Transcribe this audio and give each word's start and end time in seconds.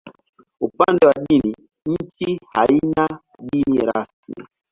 Upande 0.61 1.07
wa 1.07 1.13
dini, 1.29 1.55
nchi 1.85 2.39
haina 2.53 3.07
dini 3.39 3.79
rasmi. 3.85 4.45